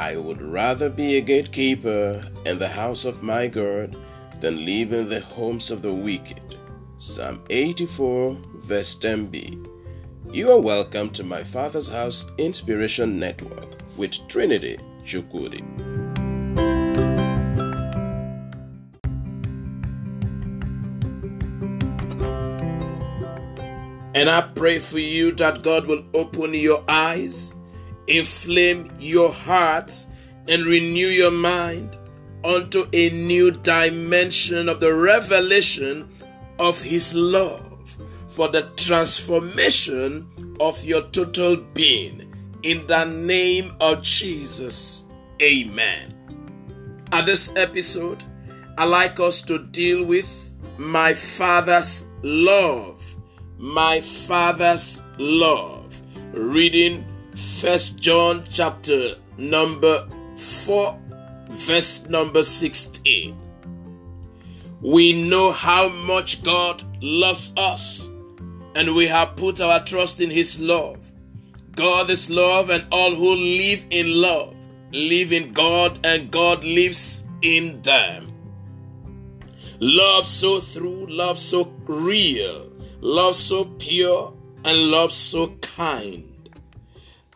I 0.00 0.16
would 0.16 0.40
rather 0.40 0.88
be 0.88 1.18
a 1.18 1.20
gatekeeper 1.20 2.22
in 2.46 2.58
the 2.58 2.70
house 2.70 3.04
of 3.04 3.22
my 3.22 3.48
God 3.48 3.94
than 4.40 4.64
live 4.64 4.94
in 4.94 5.10
the 5.10 5.20
homes 5.20 5.70
of 5.70 5.82
the 5.82 5.92
wicked. 5.92 6.56
Psalm 6.96 7.44
84, 7.50 8.38
verse 8.54 8.96
10b. 8.96 9.68
You 10.32 10.52
are 10.52 10.58
welcome 10.58 11.10
to 11.10 11.22
my 11.22 11.44
Father's 11.44 11.90
House 11.90 12.32
Inspiration 12.38 13.18
Network 13.18 13.76
with 13.98 14.26
Trinity 14.26 14.78
Chukudi. 15.04 15.60
And 24.14 24.30
I 24.30 24.40
pray 24.54 24.78
for 24.78 24.98
you 24.98 25.32
that 25.32 25.62
God 25.62 25.86
will 25.86 26.04
open 26.14 26.54
your 26.54 26.82
eyes, 26.88 27.54
inflame 28.10 28.90
your 28.98 29.32
heart, 29.32 29.92
and 30.48 30.64
renew 30.64 31.06
your 31.06 31.30
mind 31.30 31.96
unto 32.44 32.84
a 32.92 33.10
new 33.10 33.50
dimension 33.50 34.68
of 34.68 34.80
the 34.80 34.92
revelation 34.92 36.08
of 36.58 36.80
His 36.80 37.14
love 37.14 37.96
for 38.28 38.48
the 38.48 38.62
transformation 38.76 40.56
of 40.60 40.82
your 40.84 41.02
total 41.02 41.56
being. 41.56 42.26
In 42.62 42.86
the 42.86 43.04
name 43.04 43.74
of 43.80 44.02
Jesus, 44.02 45.06
Amen. 45.42 46.08
At 47.12 47.24
this 47.24 47.56
episode, 47.56 48.22
I 48.76 48.84
like 48.84 49.18
us 49.20 49.40
to 49.42 49.58
deal 49.58 50.04
with 50.04 50.52
my 50.78 51.14
Father's 51.14 52.08
love 52.22 53.16
my 53.60 54.00
father's 54.00 55.02
love 55.18 56.00
reading 56.32 57.04
first 57.34 57.98
john 58.00 58.42
chapter 58.48 59.14
number 59.38 60.08
4 60.36 60.98
verse 61.48 62.08
number 62.08 62.42
16 62.42 63.36
we 64.80 65.12
know 65.28 65.52
how 65.52 65.88
much 65.88 66.42
god 66.42 66.82
loves 67.02 67.52
us 67.56 68.10
and 68.74 68.94
we 68.94 69.06
have 69.06 69.36
put 69.36 69.60
our 69.60 69.82
trust 69.84 70.20
in 70.20 70.30
his 70.30 70.60
love. 70.60 70.98
God 71.74 72.08
is 72.08 72.30
love 72.30 72.70
and 72.70 72.86
all 72.92 73.14
who 73.14 73.34
live 73.34 73.84
in 73.90 74.20
love 74.20 74.54
live 74.92 75.32
in 75.32 75.52
god 75.52 75.98
and 76.04 76.30
god 76.30 76.64
lives 76.64 77.24
in 77.42 77.80
them. 77.82 78.26
Love 79.78 80.26
so 80.26 80.60
true 80.60 81.06
love 81.06 81.38
so 81.38 81.72
real 81.86 82.70
love 83.00 83.34
so 83.34 83.64
pure, 83.64 84.34
and 84.64 84.90
love 84.90 85.12
so 85.12 85.48
kind. 85.62 86.29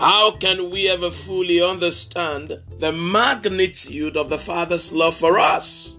How 0.00 0.30
can 0.30 0.70
we 0.70 0.88
ever 0.88 1.10
fully 1.10 1.62
understand 1.62 2.58
the 2.78 2.90
magnitude 2.90 4.16
of 4.16 4.30
the 4.30 4.38
Father's 4.38 4.94
love 4.94 5.14
for 5.14 5.38
us? 5.38 5.98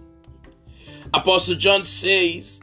Apostle 1.14 1.54
John 1.54 1.84
says, 1.84 2.62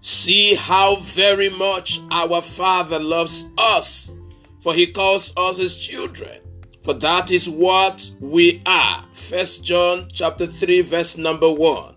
See 0.00 0.54
how 0.54 0.96
very 1.00 1.50
much 1.50 2.00
our 2.10 2.40
Father 2.40 2.98
loves 2.98 3.50
us, 3.58 4.14
for 4.60 4.72
he 4.72 4.86
calls 4.86 5.34
us 5.36 5.58
his 5.58 5.76
children. 5.76 6.40
For 6.82 6.94
that 6.94 7.30
is 7.30 7.46
what 7.46 8.10
we 8.18 8.62
are. 8.64 9.04
First 9.12 9.66
John 9.66 10.08
chapter 10.10 10.46
3 10.46 10.80
verse 10.80 11.18
number 11.18 11.52
1. 11.52 11.94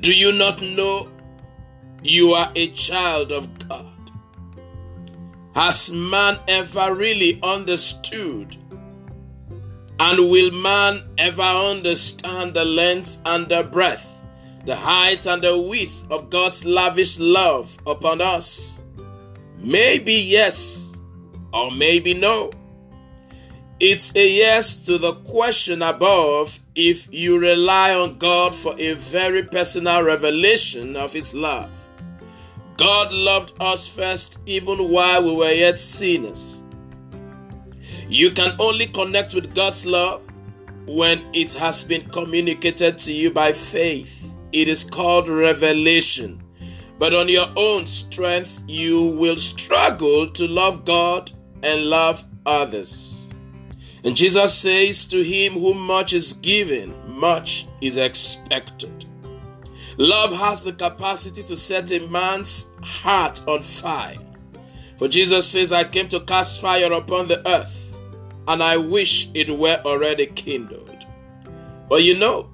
Do 0.00 0.14
you 0.14 0.32
not 0.32 0.62
know 0.62 1.10
you 2.02 2.30
are 2.30 2.50
a 2.56 2.68
child 2.68 3.32
of 3.32 3.68
God. 3.68 3.89
Has 5.54 5.92
man 5.92 6.38
ever 6.46 6.94
really 6.94 7.40
understood? 7.42 8.56
And 9.98 10.30
will 10.30 10.50
man 10.52 11.02
ever 11.18 11.42
understand 11.42 12.54
the 12.54 12.64
length 12.64 13.20
and 13.26 13.48
the 13.48 13.64
breadth, 13.64 14.06
the 14.64 14.76
height 14.76 15.26
and 15.26 15.42
the 15.42 15.58
width 15.58 16.06
of 16.10 16.30
God's 16.30 16.64
lavish 16.64 17.18
love 17.18 17.76
upon 17.86 18.20
us? 18.20 18.80
Maybe 19.58 20.14
yes, 20.14 20.96
or 21.52 21.70
maybe 21.70 22.14
no. 22.14 22.52
It's 23.80 24.14
a 24.14 24.28
yes 24.28 24.76
to 24.76 24.98
the 24.98 25.14
question 25.14 25.82
above 25.82 26.58
if 26.74 27.12
you 27.12 27.38
rely 27.38 27.94
on 27.94 28.18
God 28.18 28.54
for 28.54 28.74
a 28.78 28.94
very 28.94 29.42
personal 29.42 30.02
revelation 30.02 30.96
of 30.96 31.12
His 31.12 31.34
love. 31.34 31.70
God 32.80 33.12
loved 33.12 33.52
us 33.60 33.86
first 33.86 34.38
even 34.46 34.88
while 34.88 35.22
we 35.22 35.34
were 35.34 35.52
yet 35.52 35.78
sinners. 35.78 36.64
You 38.08 38.30
can 38.30 38.56
only 38.58 38.86
connect 38.86 39.34
with 39.34 39.54
God's 39.54 39.84
love 39.84 40.26
when 40.86 41.22
it 41.34 41.52
has 41.52 41.84
been 41.84 42.08
communicated 42.08 42.96
to 43.00 43.12
you 43.12 43.30
by 43.32 43.52
faith. 43.52 44.26
It 44.52 44.66
is 44.66 44.82
called 44.82 45.28
revelation. 45.28 46.42
But 46.98 47.12
on 47.12 47.28
your 47.28 47.48
own 47.54 47.84
strength, 47.84 48.62
you 48.66 49.08
will 49.08 49.36
struggle 49.36 50.30
to 50.30 50.48
love 50.48 50.86
God 50.86 51.30
and 51.62 51.84
love 51.84 52.24
others. 52.46 53.30
And 54.04 54.16
Jesus 54.16 54.54
says, 54.56 55.06
To 55.08 55.22
him 55.22 55.52
whom 55.52 55.78
much 55.78 56.14
is 56.14 56.32
given, 56.32 56.94
much 57.06 57.66
is 57.82 57.98
expected. 57.98 59.04
Love 60.00 60.32
has 60.32 60.64
the 60.64 60.72
capacity 60.72 61.42
to 61.42 61.54
set 61.54 61.92
a 61.92 62.00
man's 62.08 62.70
heart 62.82 63.46
on 63.46 63.60
fire. 63.60 64.16
For 64.96 65.08
Jesus 65.08 65.46
says, 65.46 65.74
I 65.74 65.84
came 65.84 66.08
to 66.08 66.20
cast 66.20 66.62
fire 66.62 66.90
upon 66.90 67.28
the 67.28 67.46
earth, 67.46 67.98
and 68.48 68.62
I 68.62 68.78
wish 68.78 69.28
it 69.34 69.50
were 69.50 69.78
already 69.84 70.24
kindled. 70.24 71.04
But 71.86 72.02
you 72.02 72.18
know, 72.18 72.48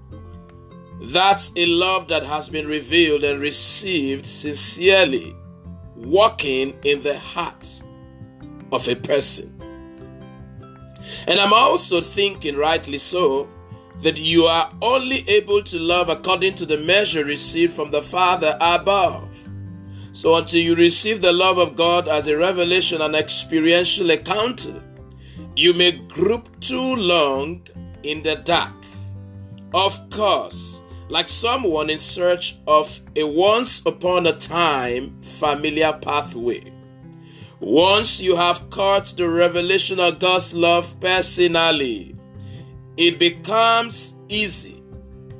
that's 1.03 1.53
a 1.55 1.67
love 1.67 2.09
that 2.09 2.25
has 2.25 2.49
been 2.49 2.67
revealed 2.67 3.23
and 3.23 3.41
received 3.41 4.27
sincerely, 4.27 5.37
walking 5.95 6.77
in 6.83 7.01
the 7.05 7.17
heart 7.17 7.81
of 8.73 8.89
a 8.89 8.97
person. 8.97 9.57
And 11.28 11.39
I'm 11.39 11.53
also 11.53 12.01
thinking, 12.01 12.57
rightly 12.57 12.99
so, 12.99 13.49
that 14.01 14.19
you 14.19 14.45
are 14.45 14.73
only 14.83 15.29
able 15.29 15.62
to 15.62 15.79
love 15.79 16.09
according 16.09 16.55
to 16.55 16.67
the 16.67 16.79
measure 16.79 17.25
received 17.25 17.73
from 17.73 17.91
the 17.91 18.03
Father 18.03 18.57
above. 18.61 19.37
So 20.12 20.37
until 20.37 20.61
you 20.61 20.75
receive 20.75 21.21
the 21.21 21.33
love 21.33 21.59
of 21.59 21.77
God 21.77 22.09
as 22.09 22.27
a 22.27 22.37
revelation 22.37 23.03
and 23.03 23.15
experiential 23.15 24.11
encounter, 24.11 24.83
you 25.55 25.75
may 25.75 25.93
group 25.93 26.49
too 26.61 26.97
long 26.97 27.67
in 28.03 28.23
the 28.23 28.37
dark. 28.37 28.73
Of 29.75 30.09
course, 30.11 30.83
like 31.09 31.28
someone 31.28 31.91
in 31.91 31.99
search 31.99 32.57
of 32.67 33.01
a 33.15 33.25
once 33.25 33.84
upon 33.84 34.27
a 34.27 34.33
time 34.33 35.21
familiar 35.23 35.93
pathway. 35.93 36.63
Once 37.61 38.21
you 38.21 38.37
have 38.37 38.69
caught 38.71 39.07
the 39.17 39.28
revelation 39.28 40.01
of 40.01 40.19
God's 40.19 40.55
love 40.55 40.99
personally, 41.01 42.16
it 42.97 43.19
becomes 43.19 44.17
easy. 44.29 44.83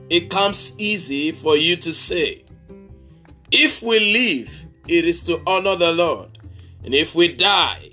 It 0.09 0.31
comes 0.31 0.75
easy 0.79 1.33
for 1.33 1.57
you 1.57 1.77
to 1.77 1.93
say, 1.93 2.45
if 3.51 3.83
we 3.83 3.99
live, 4.13 4.67
it 4.89 5.05
is 5.05 5.25
to 5.25 5.41
honor 5.47 5.77
the 5.77 5.93
Lord. 5.93 6.39
And 6.85 6.95
if 6.95 7.15
we 7.15 7.35
die, 7.35 7.91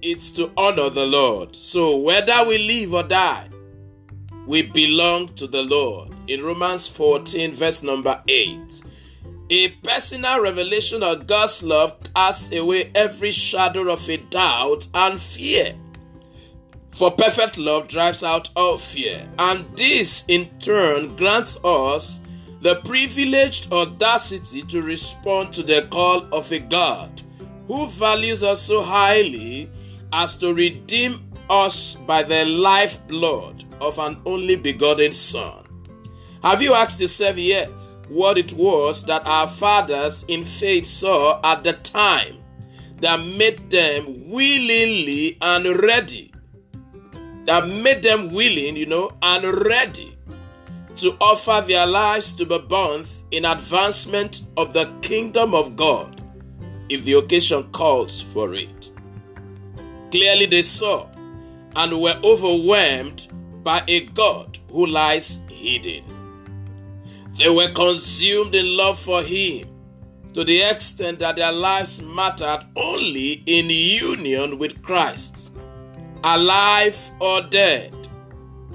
it's 0.00 0.30
to 0.32 0.52
honor 0.56 0.90
the 0.90 1.06
Lord. 1.06 1.56
So 1.56 1.96
whether 1.96 2.46
we 2.46 2.58
live 2.58 2.94
or 2.94 3.02
die, 3.02 3.48
we 4.46 4.62
belong 4.62 5.28
to 5.34 5.46
the 5.46 5.62
Lord. 5.62 6.12
In 6.28 6.42
Romans 6.42 6.86
14, 6.86 7.52
verse 7.52 7.82
number 7.82 8.20
8. 8.28 8.82
A 9.50 9.68
personal 9.82 10.42
revelation 10.42 11.02
of 11.02 11.26
God's 11.26 11.62
love 11.62 11.98
casts 12.14 12.54
away 12.56 12.90
every 12.94 13.30
shadow 13.30 13.90
of 13.90 14.08
a 14.08 14.16
doubt 14.16 14.88
and 14.94 15.20
fear. 15.20 15.74
For 16.92 17.10
perfect 17.10 17.56
love 17.56 17.88
drives 17.88 18.22
out 18.22 18.50
all 18.54 18.76
fear, 18.76 19.26
and 19.38 19.64
this 19.76 20.26
in 20.28 20.50
turn 20.58 21.16
grants 21.16 21.58
us 21.64 22.20
the 22.60 22.76
privileged 22.84 23.72
audacity 23.72 24.62
to 24.62 24.82
respond 24.82 25.54
to 25.54 25.62
the 25.62 25.88
call 25.90 26.26
of 26.32 26.52
a 26.52 26.58
God 26.58 27.22
who 27.66 27.86
values 27.86 28.42
us 28.42 28.60
so 28.60 28.82
highly 28.82 29.70
as 30.12 30.36
to 30.36 30.52
redeem 30.52 31.28
us 31.48 31.94
by 32.06 32.22
the 32.22 32.44
lifeblood 32.44 33.64
of 33.80 33.98
an 33.98 34.20
only 34.26 34.54
begotten 34.54 35.12
Son. 35.12 35.64
Have 36.42 36.60
you 36.60 36.74
asked 36.74 37.00
yourself 37.00 37.38
yet 37.38 37.70
what 38.08 38.36
it 38.36 38.52
was 38.52 39.04
that 39.06 39.26
our 39.26 39.48
fathers 39.48 40.24
in 40.28 40.44
faith 40.44 40.86
saw 40.86 41.40
at 41.42 41.64
the 41.64 41.72
time 41.72 42.36
that 43.00 43.16
made 43.16 43.70
them 43.70 44.28
willingly 44.28 45.38
and 45.40 45.64
ready 45.82 46.31
that 47.46 47.68
made 47.68 48.02
them 48.02 48.30
willing, 48.30 48.76
you 48.76 48.86
know, 48.86 49.12
and 49.22 49.44
ready 49.66 50.16
to 50.96 51.16
offer 51.20 51.64
their 51.66 51.86
lives 51.86 52.32
to 52.34 52.44
be 52.44 52.58
burnt 52.58 53.22
in 53.30 53.44
advancement 53.44 54.46
of 54.56 54.72
the 54.72 54.92
kingdom 55.00 55.54
of 55.54 55.74
God 55.76 56.22
if 56.88 57.04
the 57.04 57.14
occasion 57.14 57.70
calls 57.72 58.20
for 58.20 58.54
it. 58.54 58.92
Clearly, 60.10 60.46
they 60.46 60.62
saw 60.62 61.08
and 61.74 62.00
were 62.00 62.18
overwhelmed 62.22 63.28
by 63.62 63.82
a 63.88 64.06
God 64.06 64.58
who 64.70 64.86
lies 64.86 65.40
hidden. 65.48 66.04
They 67.38 67.48
were 67.48 67.72
consumed 67.72 68.54
in 68.54 68.76
love 68.76 68.98
for 68.98 69.22
Him 69.22 69.68
to 70.34 70.44
the 70.44 70.62
extent 70.62 71.18
that 71.18 71.36
their 71.36 71.52
lives 71.52 72.02
mattered 72.02 72.66
only 72.76 73.42
in 73.46 73.68
union 73.68 74.58
with 74.58 74.82
Christ, 74.82 75.51
alive 76.24 77.10
or 77.20 77.42
dead. 77.42 77.94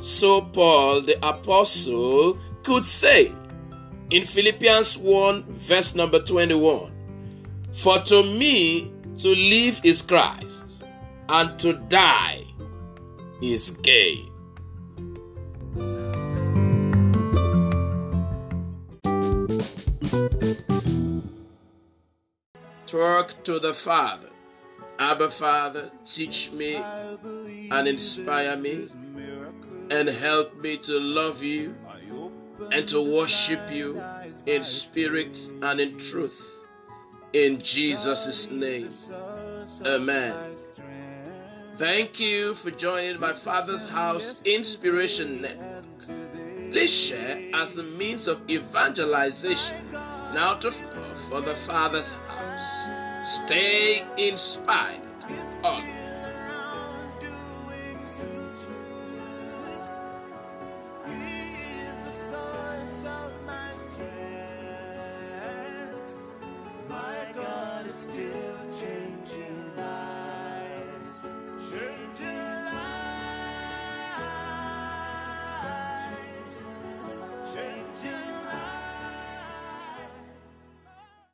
So 0.02 0.42
Paul 0.42 1.02
the 1.02 1.18
Apostle 1.28 2.38
could 2.64 2.86
say 2.86 3.32
in 4.10 4.24
Philippians 4.24 4.98
1, 4.98 5.44
verse 5.50 5.96
number 5.96 6.20
21 6.20 6.92
For 7.74 8.00
to 8.00 8.24
me 8.24 8.92
to 9.18 9.30
live 9.30 9.82
is 9.84 10.02
Christ, 10.02 10.84
and 11.30 11.58
to 11.60 11.74
die 11.74 12.44
is 13.42 13.72
gain. 13.82 14.32
Talk 22.86 23.44
to 23.44 23.60
the 23.60 23.74
Father. 23.74 24.30
Abba, 25.00 25.30
Father, 25.30 25.92
teach 26.06 26.52
me 26.52 26.76
and 26.76 27.88
inspire 27.88 28.58
me 28.58 28.88
and 29.92 30.10
help 30.10 30.56
me 30.62 30.78
to 30.78 31.00
love 31.00 31.44
you 31.44 31.76
and 32.72 32.88
to 32.88 33.02
worship 33.02 33.60
you 33.72 34.02
in 34.46 34.64
spirit 34.64 35.50
and 35.62 35.80
in 35.80 35.98
truth. 35.98 36.64
In 37.34 37.60
Jesus' 37.60 38.50
name, 38.50 38.90
Amen. 39.86 40.34
Thank 41.76 42.20
you 42.20 42.56
for 42.56 42.72
joining 42.72 43.20
my 43.20 43.34
Father's 43.34 43.88
House 43.88 44.42
Inspiration 44.46 45.42
Network. 45.42 45.84
Please 46.72 46.92
share 46.92 47.38
as 47.54 47.78
a 47.78 47.84
means 47.84 48.28
of 48.28 48.42
evangelization 48.50 49.78
of 49.96 50.34
love 50.34 50.64
for 51.30 51.42
the 51.42 51.54
Father's 51.54 52.14
house. 52.14 52.37
Stay 53.28 54.06
inspired 54.16 55.06